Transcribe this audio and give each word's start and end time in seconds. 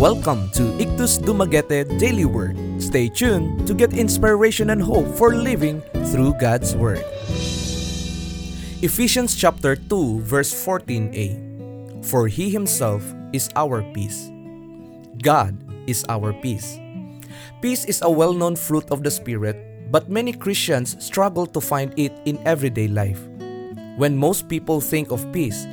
Welcome 0.00 0.48
to 0.56 0.72
Ictus 0.80 1.20
Dumaguete 1.20 1.84
Daily 2.00 2.24
Word. 2.24 2.56
Stay 2.80 3.12
tuned 3.12 3.68
to 3.68 3.76
get 3.76 3.92
inspiration 3.92 4.72
and 4.72 4.80
hope 4.80 5.04
for 5.20 5.36
living 5.36 5.84
through 6.08 6.40
God's 6.40 6.72
Word. 6.72 7.04
Ephesians 8.80 9.36
chapter 9.36 9.76
2 9.76 10.24
verse 10.24 10.48
14a 10.48 11.36
For 12.00 12.32
he 12.32 12.48
himself 12.48 13.04
is 13.36 13.52
our 13.60 13.84
peace. 13.92 14.32
God 15.20 15.52
is 15.84 16.00
our 16.08 16.32
peace. 16.32 16.80
Peace 17.60 17.84
is 17.84 18.00
a 18.00 18.08
well-known 18.08 18.56
fruit 18.56 18.88
of 18.88 19.04
the 19.04 19.12
Spirit, 19.12 19.60
but 19.92 20.08
many 20.08 20.32
Christians 20.32 20.96
struggle 20.96 21.44
to 21.52 21.60
find 21.60 21.92
it 22.00 22.16
in 22.24 22.40
everyday 22.48 22.88
life. 22.88 23.20
When 24.00 24.16
most 24.16 24.48
people 24.48 24.80
think 24.80 25.12
of 25.12 25.28
peace, 25.28 25.68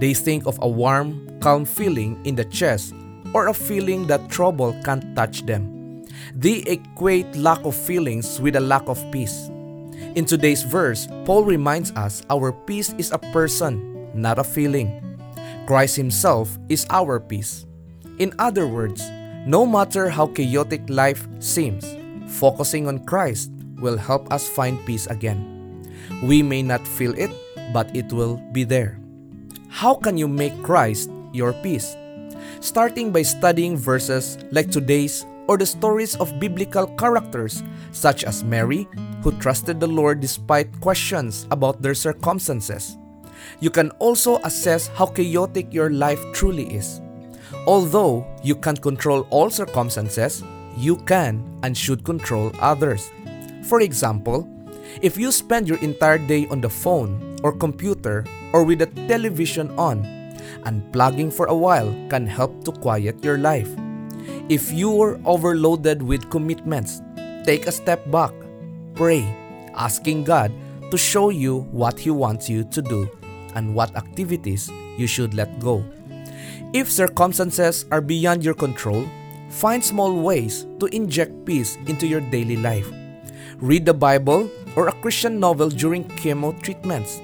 they 0.00 0.14
think 0.14 0.46
of 0.46 0.58
a 0.62 0.68
warm, 0.68 1.28
calm 1.40 1.64
feeling 1.64 2.18
in 2.24 2.34
the 2.34 2.44
chest 2.46 2.94
or 3.34 3.48
a 3.48 3.54
feeling 3.54 4.06
that 4.08 4.30
trouble 4.30 4.74
can't 4.82 5.14
touch 5.14 5.44
them. 5.44 6.02
They 6.34 6.64
equate 6.64 7.36
lack 7.36 7.62
of 7.64 7.76
feelings 7.76 8.40
with 8.40 8.56
a 8.56 8.60
lack 8.60 8.88
of 8.88 8.98
peace. 9.12 9.50
In 10.16 10.24
today's 10.24 10.62
verse, 10.62 11.06
Paul 11.24 11.44
reminds 11.44 11.92
us 11.92 12.22
our 12.30 12.50
peace 12.50 12.94
is 12.96 13.12
a 13.12 13.18
person, 13.30 14.10
not 14.14 14.38
a 14.38 14.44
feeling. 14.44 14.90
Christ 15.66 15.96
Himself 15.96 16.58
is 16.68 16.86
our 16.90 17.20
peace. 17.20 17.66
In 18.18 18.32
other 18.38 18.66
words, 18.66 19.04
no 19.46 19.66
matter 19.66 20.08
how 20.08 20.26
chaotic 20.26 20.82
life 20.88 21.28
seems, 21.38 21.84
focusing 22.40 22.88
on 22.88 23.04
Christ 23.04 23.52
will 23.76 23.96
help 23.96 24.32
us 24.32 24.48
find 24.48 24.80
peace 24.86 25.06
again. 25.06 25.44
We 26.22 26.42
may 26.42 26.62
not 26.62 26.86
feel 26.86 27.12
it, 27.16 27.30
but 27.72 27.94
it 27.94 28.12
will 28.12 28.36
be 28.52 28.64
there. 28.64 28.98
How 29.70 29.94
can 29.94 30.18
you 30.18 30.26
make 30.26 30.62
Christ 30.62 31.10
your 31.32 31.52
peace? 31.52 31.96
Starting 32.58 33.12
by 33.12 33.22
studying 33.22 33.76
verses 33.78 34.36
like 34.50 34.68
today's 34.68 35.24
or 35.46 35.56
the 35.56 35.64
stories 35.64 36.16
of 36.16 36.38
biblical 36.40 36.88
characters 36.98 37.62
such 37.92 38.24
as 38.24 38.42
Mary, 38.42 38.88
who 39.22 39.30
trusted 39.38 39.78
the 39.78 39.86
Lord 39.86 40.20
despite 40.20 40.80
questions 40.80 41.46
about 41.52 41.80
their 41.80 41.94
circumstances. 41.94 42.98
You 43.60 43.70
can 43.70 43.90
also 44.02 44.38
assess 44.42 44.88
how 44.88 45.06
chaotic 45.06 45.72
your 45.72 45.90
life 45.90 46.20
truly 46.34 46.74
is. 46.74 47.00
Although 47.66 48.26
you 48.42 48.56
can't 48.56 48.82
control 48.82 49.26
all 49.30 49.50
circumstances, 49.50 50.42
you 50.76 50.96
can 50.96 51.46
and 51.62 51.78
should 51.78 52.04
control 52.04 52.52
others. 52.58 53.10
For 53.64 53.80
example, 53.80 54.50
if 55.00 55.16
you 55.16 55.30
spend 55.30 55.68
your 55.68 55.78
entire 55.78 56.18
day 56.18 56.48
on 56.48 56.60
the 56.60 56.68
phone 56.68 57.29
or 57.42 57.52
computer 57.52 58.24
or 58.52 58.64
with 58.64 58.80
the 58.80 58.86
television 59.08 59.70
on, 59.78 60.02
unplugging 60.64 61.32
for 61.32 61.46
a 61.46 61.56
while 61.56 61.90
can 62.08 62.26
help 62.26 62.64
to 62.64 62.72
quiet 62.72 63.22
your 63.24 63.38
life. 63.38 63.70
If 64.48 64.72
you 64.72 64.90
are 65.02 65.20
overloaded 65.24 66.02
with 66.02 66.30
commitments, 66.30 67.00
take 67.44 67.66
a 67.66 67.72
step 67.72 68.08
back, 68.10 68.32
pray, 68.94 69.22
asking 69.74 70.24
God 70.24 70.52
to 70.90 70.98
show 70.98 71.30
you 71.30 71.68
what 71.70 71.98
He 71.98 72.10
wants 72.10 72.48
you 72.48 72.64
to 72.64 72.82
do 72.82 73.08
and 73.54 73.74
what 73.74 73.94
activities 73.96 74.70
you 74.98 75.06
should 75.06 75.34
let 75.34 75.60
go. 75.60 75.84
If 76.72 76.90
circumstances 76.90 77.86
are 77.90 78.00
beyond 78.00 78.44
your 78.44 78.54
control, 78.54 79.06
find 79.48 79.82
small 79.82 80.14
ways 80.14 80.66
to 80.78 80.86
inject 80.86 81.44
peace 81.44 81.76
into 81.86 82.06
your 82.06 82.20
daily 82.20 82.56
life. 82.56 82.86
Read 83.58 83.86
the 83.86 83.94
Bible 83.94 84.50
or 84.76 84.88
a 84.88 84.92
Christian 85.02 85.40
novel 85.40 85.68
during 85.68 86.04
chemo 86.04 86.54
treatments. 86.62 87.20